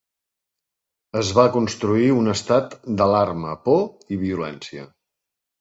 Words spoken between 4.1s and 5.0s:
i violència.